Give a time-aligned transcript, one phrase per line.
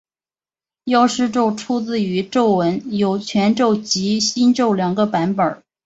[0.85, 5.61] 药师咒出自于咒文有全咒及心咒两个版本。